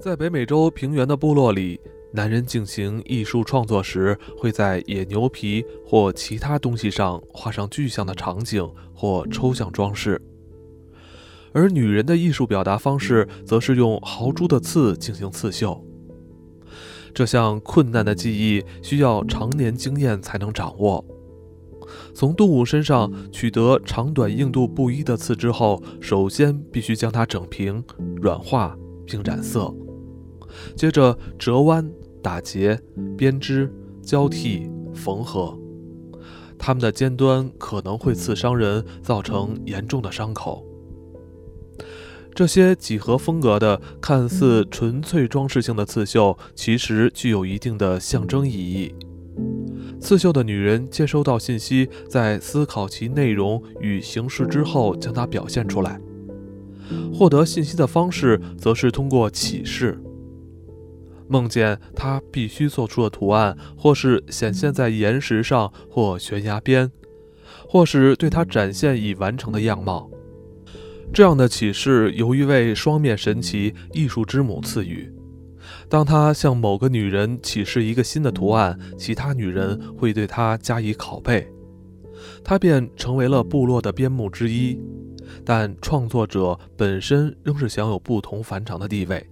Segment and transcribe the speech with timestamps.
[0.00, 1.78] 在北美洲平原的部落里，
[2.10, 10.16] 男人进行艺术创作时，会在野牛皮或其他东西上画上具象的场景或抽象装饰；
[11.52, 15.84] 而女人的艺术表达方式，则是用豪猪的刺进行刺绣。
[17.12, 21.04] 这项困难的技艺需要常年经验才能掌握。
[22.14, 27.84] 从动物身上取得长短硬度不一的刺之后，首先必须将它整平、
[28.16, 28.74] 软化
[29.04, 29.70] 并染色。
[30.76, 31.90] 接着折弯、
[32.22, 32.80] 打结、
[33.16, 33.72] 编织、
[34.02, 35.58] 交替、缝合，
[36.58, 40.64] 它们的尖端可能会刺伤人，造成严重的伤口。
[42.34, 48.94] 这些几何风格的、看似纯粹装饰性的刺绣，其实具有一定的象征意义。
[50.00, 56.00] 刺绣的女人接收到信息，在思考其内容与形式之后，将它表现出来。
[57.12, 60.00] 获得信息的方式，则是通过启示。
[61.30, 66.90] 梦见他必须做出的图案，或是显现在岩石上或悬崖边，
[67.68, 70.10] 或是对他展现已完成的样貌。
[71.12, 75.12] 这样的启示由一位双面神奇艺术之母赐予。
[75.88, 81.46] 当他向某个女人启示一个新的图案，其他女人会对他加以拷贝，
[82.42, 84.78] 他便成为了部落的边牧之一。
[85.44, 89.24] 但创作者本身仍是享有不同凡常的地位。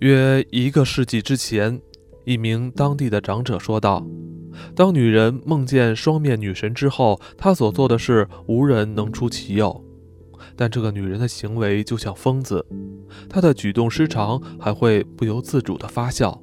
[0.00, 1.80] 约一个世纪之前，
[2.26, 4.06] 一名当地的长者说道
[4.76, 9.82] ：“当女人梦见双面女神之后，她所做的事无人能出其右。
[10.54, 12.66] 但这个女人的行为就像疯子，
[13.26, 16.42] 她的举动失常，还会不由自主地发笑。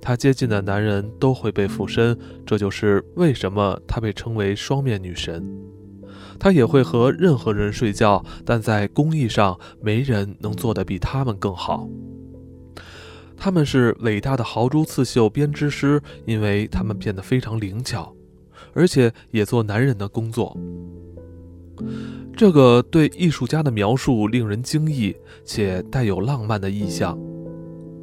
[0.00, 5.46] 她接近的男人都会被附身，这就是为什么她被称为双面女神。
[6.40, 11.86] 她也会和任何人睡觉，但在工艺上，没人能做得比他们更好。”
[13.36, 18.14] 他们是伟大的豪猪刺绣编织师，因为他们变得非常灵巧，
[18.72, 20.56] 而且也做男人的工作。
[22.36, 27.18] 这个对艺术家的描述令人惊异，且带有浪漫的意象。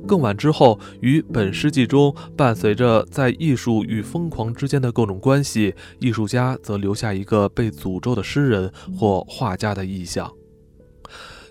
[0.07, 10.31] 更晚之后，于本世纪中，伴随着在艺术与疯狂之间的各种关系，艺术家则留下一个被诅咒的诗人或画家的意象。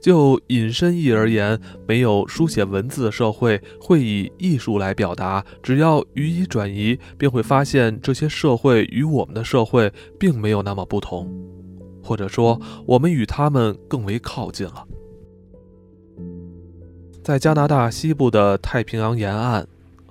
[0.01, 5.45] 就引申义而言，没有书写文字的社会会以艺术来表达。
[5.63, 11.31] 只要予以转移，便会发现这些社会与我们的社会并没有那么不同，
[12.03, 14.87] 或者说，我们与他们更为靠近了。
[17.23, 19.69] 在加拿大西部的太平洋沿岸，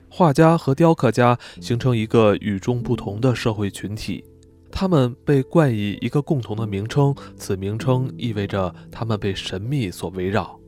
[0.09, 4.23] 画家和雕刻家形成一个与众不同的社会群体。
[4.71, 10.59] 他们被冠以一个共同的名称，此名称意味着他们被神秘所围绕。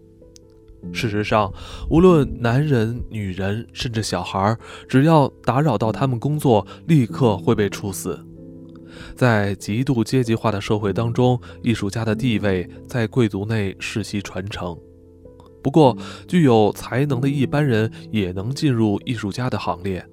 [0.92, 1.54] 事实上，
[1.90, 4.58] 无论男人、女人，甚至小孩，
[4.88, 8.20] 只要打扰到他们工作，立刻会被处死。
[9.16, 14.76] 在极度阶级化的社会当中，艺术家的地位在贵族内世袭传承。
[15.62, 15.96] 不过，
[16.28, 20.04] 具有才能的一般人也能进入艺术家的行列。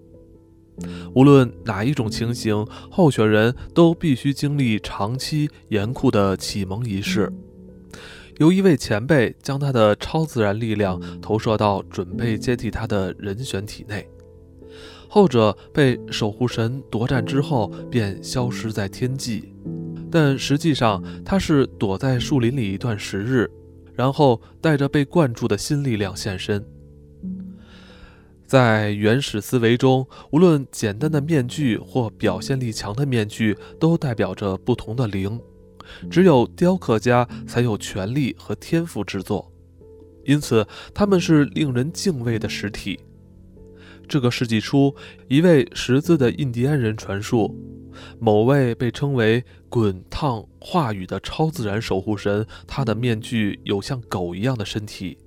[1.15, 7.33] 无论哪一种情形，候选人都必须经历长期严酷的启蒙仪式，
[8.39, 14.09] 由一位前辈将他的超自然力量投射到准备接替他的人选体内。
[15.09, 19.55] 后者被守护神夺占之后，便消失在天际，
[20.10, 23.50] 但实际上他是躲在树林里一段时日，
[23.95, 26.62] 然后带着被灌注的新力量现身。
[28.48, 35.38] 在原始思维中，无论简单的面具或表现力强的面具，都代表着不同的灵。
[36.10, 39.53] 只有雕刻家才有权利和天赋制作，
[40.25, 42.98] 因此他们是令人敬畏的实体。
[44.09, 44.97] 这个世纪初，
[45.28, 47.54] 一位识字的印第安人传述，
[48.19, 55.18] 某位被称为“滚烫话语”的超自然守护神，他的面具有像狗一样的身体。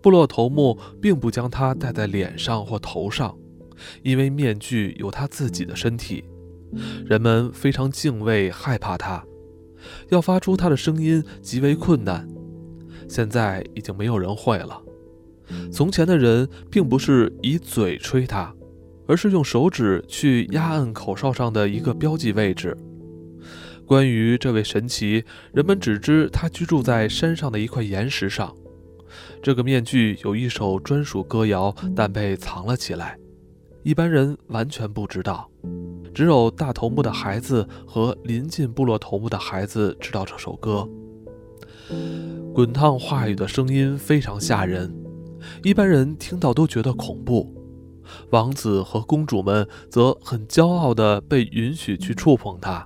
[0.00, 3.36] 部落头目并不将它戴在脸上或头上，
[4.02, 6.24] 因为面具有他自己的身体。
[7.06, 9.24] 人们非常敬畏、害怕它，
[10.08, 12.28] 要发出它的声音极为困难。
[13.08, 14.82] 现在已经没有人会了。
[15.72, 18.52] 从前的人并不是以嘴吹它，
[19.06, 22.76] 而是用手指去压按口哨上的一个标记位置。
[23.86, 28.52] 关于这位神奇，人们只知他居住在山上的一块岩石上。
[29.46, 33.16] 这个面具有一首专属歌谣，但被藏了起来，
[33.84, 35.48] 一般人完全不知道。
[36.12, 40.88] 只有大头目的孩子和临近部落头目的孩子知道这首歌。
[42.52, 44.92] 滚烫话语的声音非常吓人，
[45.62, 47.54] 一般人听到都觉得恐怖。
[48.30, 52.84] 王子和公主们则很骄傲地被允许去触碰它。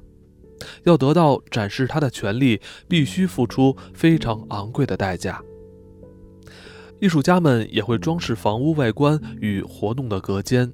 [0.84, 5.42] 要得到展示它的权利，必须付出非常昂贵的代价。
[7.00, 10.70] 艺术家们也会装饰房屋外观与活动的隔间，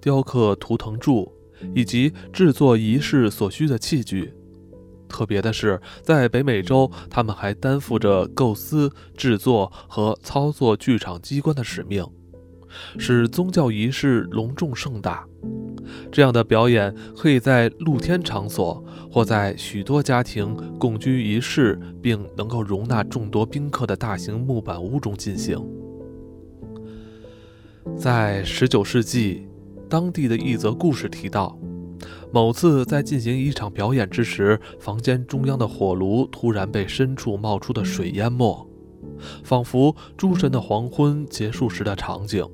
[0.00, 1.32] 雕刻图腾柱，
[1.74, 4.32] 以及制作仪式所需的器具。
[5.08, 12.06] 特别的是，在北美洲，他们还担负着构思、制作和操作剧场机关的使命，
[12.98, 15.26] 使宗教仪式隆重盛大。
[16.10, 25.58] 这样的表演可以在露天场所，或在许多家庭共居一室并能够容纳众多宾客的大型木板屋中进行。
[27.96, 29.46] 在19世纪，
[29.88, 31.56] 当地的一则故事提到，
[32.32, 38.65] 某次在进行一场表演之时，房间中央的火炉突然被深处冒出的水淹没，
[39.44, 42.46] 仿佛诸神的黄昏结束时的场景。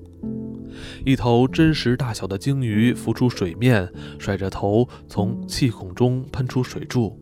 [1.04, 7.20] 一头真实大小的鲸鱼浮出水面，甩着头从气孔中喷出水柱，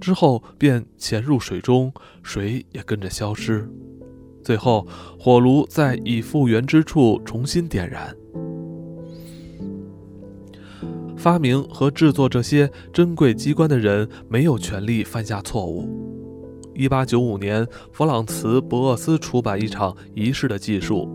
[0.00, 3.68] 之后便潜入水中，水也跟着消失。
[4.42, 4.86] 最后，
[5.18, 8.14] 火炉在已复原之处重新点燃。
[11.16, 16.13] 发明和制作这些珍贵机关的人没有权利犯下错误。
[16.74, 21.08] 1895年，弗朗茨·博厄斯出版一场仪式的技术。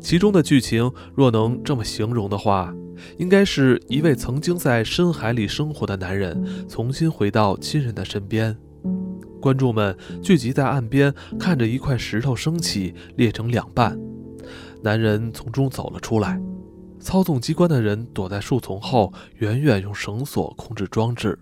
[0.00, 2.74] 其中的剧情若能这么形容的话，
[3.18, 8.56] 应该是一位曾经在深海里生活的男人重新回到亲人的身边。
[9.40, 13.98] 观众们聚集在岸边，看着一块石头升起，裂成两半，
[14.82, 16.40] 男人从中走了出来。
[16.98, 21.38] 操纵机关的人躲在树丛后，远远用绳索控制装置。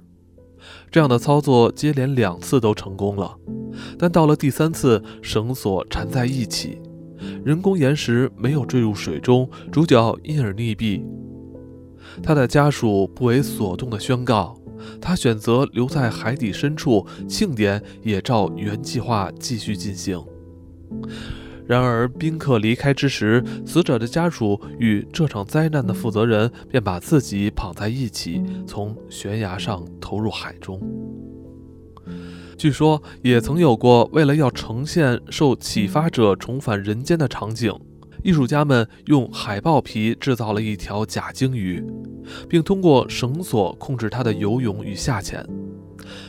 [0.91, 3.37] 这样的操作接连两次都成功了，
[3.99, 6.81] 但到了第三次，绳索缠在一起。
[7.45, 11.03] 人工岩石没有坠入水中，主角因而溺毙。
[12.23, 14.57] 他的家属不为所动地宣告，
[15.01, 20.23] 他选择留在海底深处，庆典也照原计划继续进行。
[21.67, 30.81] 然而，宾客离开之时，死者的家属与这场灾难的负责人便把自己绑在一起，从悬崖上投入海中。
[32.59, 37.73] 据说也曾有过，为了要呈现受启发者重返人间的场景，
[38.23, 41.83] 艺术家们用海豹皮制造了一条假鲸鱼，
[42.49, 45.45] 并通过绳索控制它的游泳与下潜。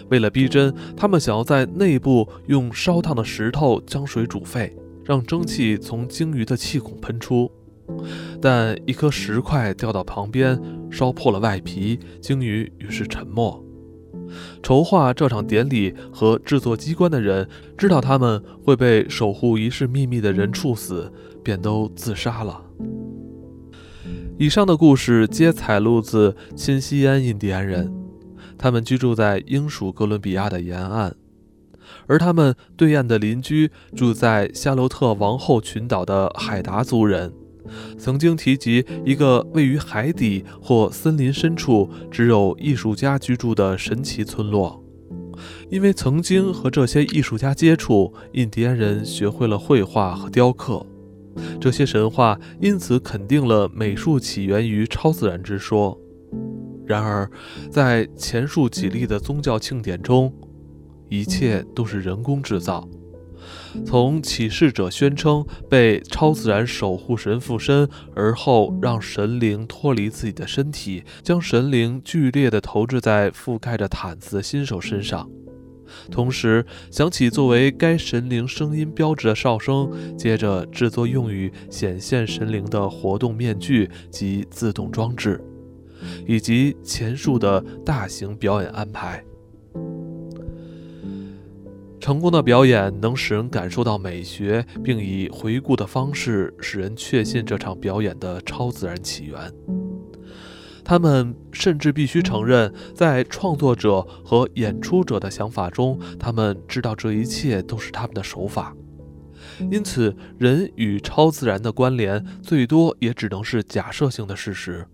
[0.09, 4.73] 为了逼真，他们想要在内部用烧烫的石头将水煮沸，
[5.05, 7.49] 让蒸汽从鲸鱼的气孔喷出。
[8.41, 10.59] 但一颗石块掉到旁边，
[10.91, 13.63] 烧破了外皮，鲸鱼于是沉默。
[14.63, 17.47] 筹划这场典礼和制作机关的人
[17.77, 21.11] 知道他们会被守护仪式秘密的人处死，
[21.43, 22.59] 便都自杀了。
[24.37, 27.93] 以上的故事皆采录自新西安印第安人，
[28.57, 31.15] 他们居住在英属哥伦比亚的沿岸，
[32.07, 37.33] 而他们对岸的邻居住在夏洛特王后群岛的海达族人。
[37.97, 44.83] 曾经提及一个位于海底或森林深处、只有艺术家居住的神奇村落。
[45.69, 50.86] 因为曾经和这些艺术家接触，印第安人学会了绘画和雕刻。
[51.60, 56.00] 这些神话因此肯定了美术起源于超自然之说。
[56.86, 57.29] 然而，
[57.71, 60.31] 在前述几例的宗教庆典中，
[61.09, 62.88] 一切都是人工制造。
[63.85, 75.29] 从启示者宣称被超自然守护神附身，而后让神灵脱离自己的身体，将神灵剧烈地投掷在覆盖着毯子的新手身上，
[76.09, 85.39] 同时响起作为该神灵声音标志的哨声，接着制作用于显现神灵的活动面具及自动装置，
[86.25, 89.24] 以及前述的大型表演安排。
[91.99, 99.39] 成功的表演能使人感受到美学，并以回顾的方式使人确信这场表演的超自然起源。
[100.83, 108.75] 他们甚至必须承认，在创作者和演出者的想法中，他们知道这一切都是他们的手法。
[109.71, 114.85] 因此，人与超自然的关联最多也只能是假设性的事实。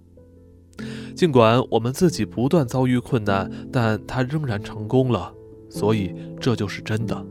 [1.14, 5.34] 尽管我们自己不断遭遇困难，但他仍然成功了。
[5.72, 7.26] 所以这就是真的。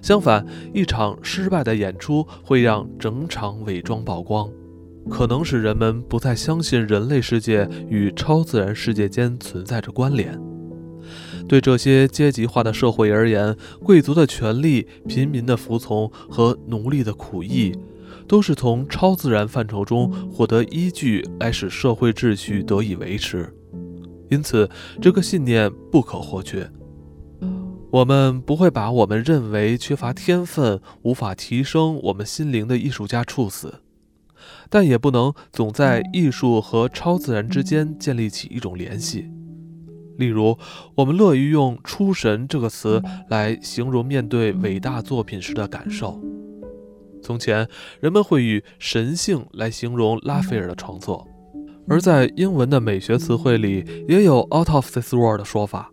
[0.00, 4.48] 相反，一场失败的演出会让整场伪装曝光，
[5.10, 10.40] 可能使人们不再相信人类世界与超自然世界间存在着关联。
[11.48, 17.74] 对这些阶级化的社会而言，贵族的权利、平民的服从和奴隶的苦役，
[18.28, 23.52] 都是从超自然范畴中获得依据来使社会秩序得以维持，
[24.30, 24.68] 因此
[25.00, 26.70] 这个信念不可或缺。
[27.90, 33.80] 我们不会把我们认为缺乏天分、无法提升我们心灵的艺术家处死，
[34.68, 39.30] 但也不能总在艺术和超自然之间建立起一种联系。
[40.18, 40.58] 例如，
[40.96, 46.20] 我们乐于用“出神”这个词来形容面对伟大作品时的感受。
[47.22, 47.66] 从前，
[48.00, 51.26] 人们会以神性来形容拉斐尔的创作，
[51.88, 55.90] 而在英文的美学词汇里也有 “out of this world” 的说法。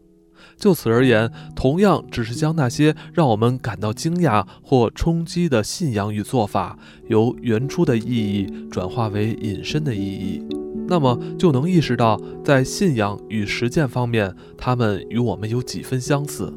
[0.57, 10.41] 就此而言，同样只是将那些让我们感到惊讶或冲击的信仰与做法，由原初的意义转化为隐身的意义，
[10.87, 16.53] 那么就能意识到，在信仰与实践方面，他们与我们有几分相似。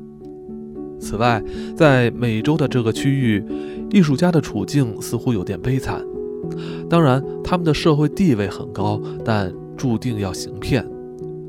[1.01, 1.43] 此外，
[1.77, 3.45] 在美洲的这个区域，
[3.91, 6.03] 艺术家的处境似乎有点悲惨。
[6.89, 10.85] 当然，他们的社会地位很高，但注定要行骗。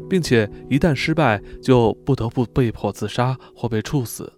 [0.09, 4.33] 并且一旦失败，就不得不被迫自杀或被处死。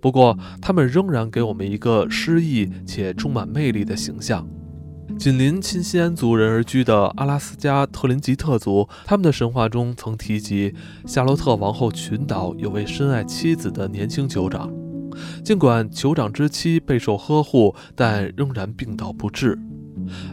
[0.00, 4.48] 不过，他们仍然给我们一个诗意且充满魅力的形象。
[5.18, 10.74] 紧邻亲西安族人而居的阿拉斯加特林吉特族，他们的神话中曾提及
[11.06, 14.70] 夏洛特王后群岛有位深爱妻子的年轻酋长。
[15.42, 19.58] 尽管酋长之妻备受呵护，但仍然病倒不治。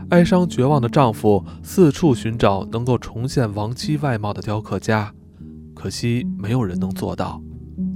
[0.10, 5.14] 哀伤绝望的丈夫四处寻找能够重现亡妻外貌的雕刻家，
[5.74, 7.42] 可惜没有人能做到。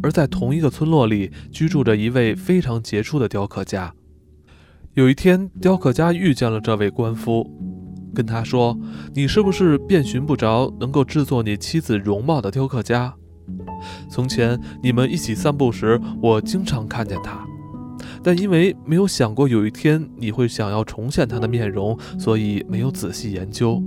[0.02, 3.94] 而在同一个村落里居住着一位非常杰出的雕刻家。
[4.94, 7.50] 有一天，雕刻家遇见了这位官夫，
[8.14, 8.78] 跟他说
[9.14, 13.14] ：“你是不是遍寻不着能够制作你妻子容貌的雕刻家？
[14.10, 17.46] 从前你们一起散步时，我经常看见他。”
[18.24, 23.82] 但因为没有想过有一天你会想要重现他的面容，所以没有仔细研究。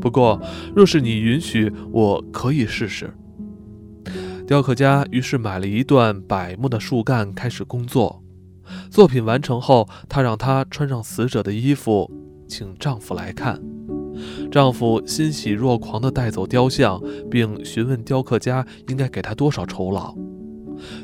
[0.00, 0.40] 不过，
[0.74, 3.12] 若是你允许，我可以试试。
[4.46, 8.22] 雕刻家于是买了一段柏木的树干，开始工作。
[8.90, 12.10] 作品完成后，她让她穿上死者的衣服，
[12.46, 13.60] 请丈夫来看。
[14.50, 20.14] 丈夫欣喜若狂地带走雕像，并询问雕刻家应该给他多少酬劳。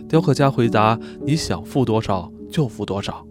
[0.09, 3.27] 雕刻家回答：“你想付多少？”就付多少。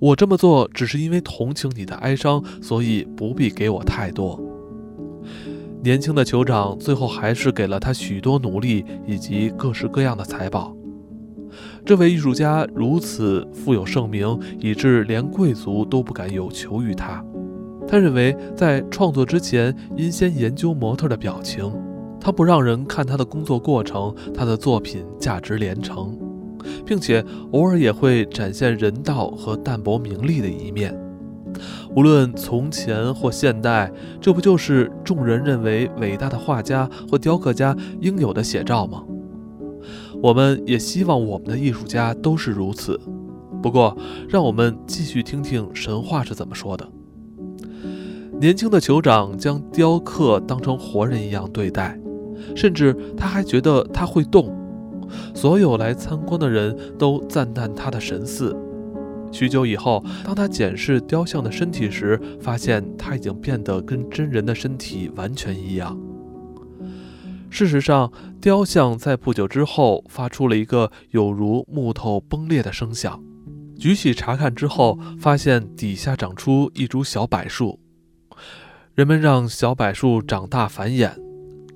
[0.00, 4.38] 我这么做只是因为同情你的哀伤，所以不必给我太多。
[5.82, 10.74] 年轻的酋长最后还是给了他许多奴隶以及各式各样的财宝。
[11.86, 17.24] 这位艺术家如此富有盛名，以致连贵族都不敢有求于他。
[17.86, 21.72] 他认为，在创作之前应先研究模特的表情。
[22.20, 26.27] 他不让人看他的工作过程，他的作品价值连城。
[26.84, 30.96] 并且偶尔也会展现人道和淡泊名利的一面。
[31.96, 39.02] 无论从前或现代，这不就是众人认为伟大的画家或雕刻家应有的写照吗？
[40.22, 43.00] 我们也希望我们的艺术家都是如此。
[43.62, 43.96] 不过，
[44.28, 46.86] 让我们继续听听神话是怎么说的。
[48.38, 51.98] 年轻的酋长将雕刻当成活人一样对待，
[52.54, 54.54] 甚至他还觉得他会动。
[55.34, 58.56] 所有来参观的人都赞叹他的神似。
[59.30, 65.98] 许久以后，当他检视雕像的身体时，发现他已经变得跟真人的身体完全一样。
[67.50, 68.10] 事实上，
[68.40, 73.22] 雕像在不久之后发出了一个有如木头崩裂的声响。
[73.78, 77.78] 举起查看之后，发现底下长出一株小柏树。
[78.94, 81.27] 人们让小柏树长大繁衍。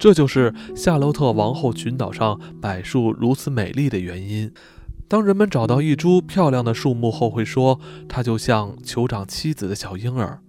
[0.03, 4.53] 这就是夏洛特王后群岛上柏树如此美丽的原因。
[5.07, 7.79] 当人们找到一株漂亮的树木后，会说
[8.09, 10.41] 它就像酋长妻子的小婴儿。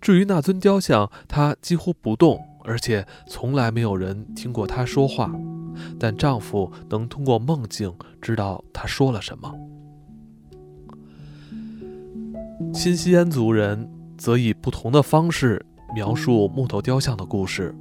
[0.00, 5.30] 至于那尊雕像，它几乎不动，而且从来没有人听过它说话。
[6.00, 9.54] 但丈夫能通过梦境知道她说了什么。
[12.72, 15.62] 新西安族人则以不同的方式
[15.94, 17.74] 描述木头雕像的故事。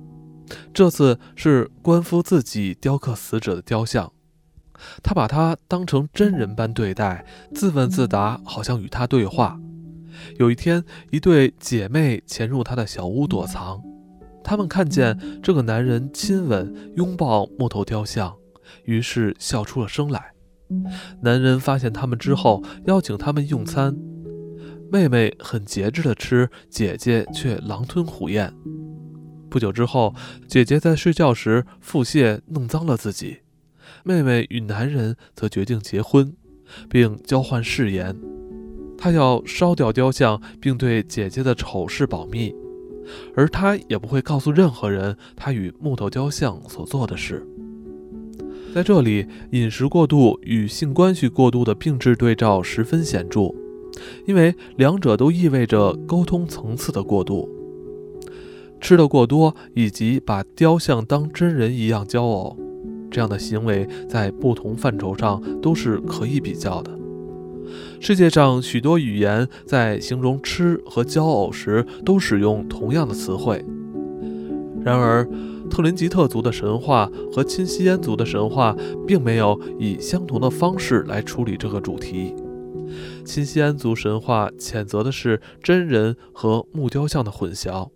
[0.74, 4.12] 这次是官夫自己雕刻死者的雕像，
[5.02, 9.60] 他把他当成真人般对待，自问自答，好像与他对话。
[10.38, 13.82] 有一天，一对姐妹潜入他的小屋躲藏，
[14.44, 18.36] 他们看见这个男人亲吻、拥抱木头雕像，
[18.86, 20.34] 于是笑出了声来。
[21.22, 23.96] 男人发现他们之后，邀请他们用餐。
[24.92, 28.54] 妹妹很节制地吃，姐姐却狼吞虎咽。
[29.54, 30.16] 不久之后，
[30.48, 33.42] 姐姐在睡觉时腹泻，弄脏了自己。
[34.04, 36.34] 妹妹与男人则决定结婚，
[36.90, 38.16] 并交换誓言。
[38.98, 42.52] 他要烧掉雕像，并对姐姐的丑事保密，
[43.36, 47.46] 而他也不会告诉任何人他与木头雕像所做的事。
[48.74, 53.54] 在这里，饮食过度与性关系过度的并置对照十分显著，
[54.26, 57.48] 因为两者都意味着沟通层次的过度。
[58.84, 62.58] 吃的过多，以及把雕像当真人一样交偶，
[63.10, 66.92] 这样的行为在不同范畴上都是可以比较的。
[68.02, 73.64] 世界上许多语言在形容吃和交偶时都使用同样的词汇，
[74.84, 75.26] 然而
[75.70, 78.76] 特林吉特族的神话和亲西安族的神话
[79.08, 82.36] 并没有以相同的方式来处理这个主题。
[83.24, 87.88] 亲西安族神话谴责的是真人和木雕像的混淆。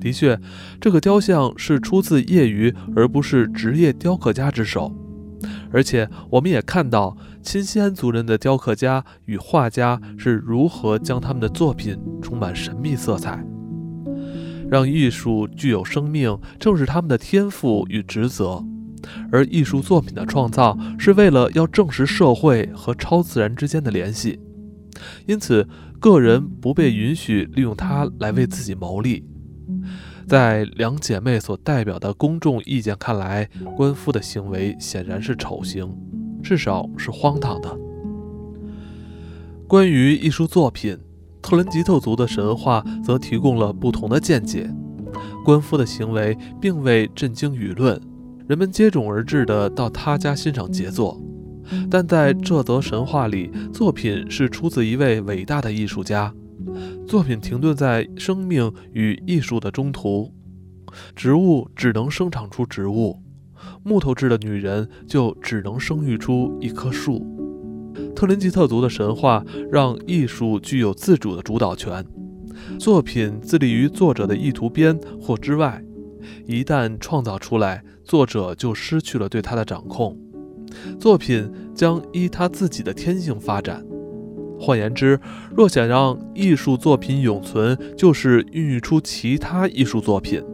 [0.00, 0.40] 的确，
[0.80, 4.90] 这个雕像是出自业余而不是职业雕刻家之手，
[5.70, 13.44] 而且我们也看到亲西安族人的雕刻家与画家是如何将他们的作品充满神秘色彩，
[14.70, 18.64] 让艺术具有生命，正是他们的天赋与职责。
[19.32, 24.38] 而艺术作品的创造是为了要证实社会和超自然之间的联系，
[25.26, 25.66] 因此
[25.98, 29.24] 个人不被允许利用它来为自己谋利。
[30.30, 35.92] 在两姐妹所代表的公众意见看来，官夫的行为显然是丑行，
[36.40, 37.76] 至少是荒唐的。
[39.66, 40.96] 关于艺术作品，
[41.42, 44.72] 特伦吉特族的神话则提供了不同的见解。
[45.44, 48.00] 官夫的行为并未震惊舆论，
[48.46, 51.20] 人们接踵而至地到他家欣赏杰作。
[51.90, 56.32] 但在这则神话里，作品是出自一位伟大的艺术家。
[57.06, 60.32] 作品停顿在生命与艺术的中途，
[61.14, 63.22] 植物只能生长出植物，
[63.82, 67.26] 木头制的女人就只能生育出一棵树。
[68.14, 72.04] 特林吉特族的神话让艺术具有自主的主导权，
[72.78, 75.82] 作品自立于作者的意图边或之外，
[76.46, 80.16] 一旦创造出来，作者就失去了对它的掌控，
[80.98, 83.84] 作品将依他自己的天性发展。
[84.60, 85.18] 换言之，
[85.56, 90.44] 若想让艺术作品永存，就是孕育出其他艺术作品，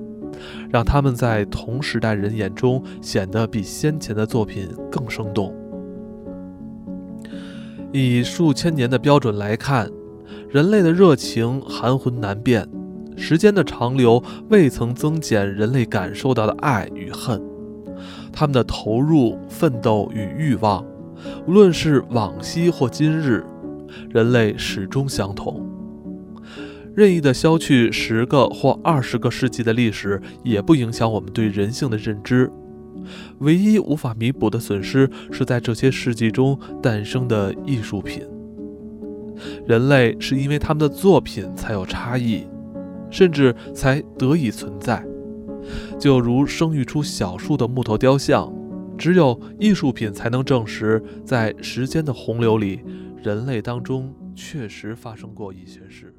[0.71, 5.53] 让他们在同时代人眼中显得比先前的作品更生动。
[7.93, 9.91] 以数千年的标准来看，
[10.49, 12.69] 人类的热情含混难辨，
[13.17, 17.43] 时间的长流未曾增减人类感受到的爱与恨，
[18.33, 20.85] 他们的投入、奋斗与欲望，
[21.49, 23.45] 无论是往昔或今日。
[24.11, 25.65] 人类始终相同，
[26.95, 32.51] 任意的消去十个或二十个世纪的历史，也不影响我们对人性的认知。
[33.39, 38.23] 唯一无法弥补的损失，是在这些世纪中诞生的艺术品。
[39.67, 42.47] 人类是因为他们的作品才有差异，
[43.11, 45.05] 甚至才得以存在。
[45.99, 48.53] 就如生育出小树的木头雕像，
[48.97, 52.81] 只有艺术品才能证实，在时间的洪流里。
[53.27, 56.15] 人类当中确实发生过一些事。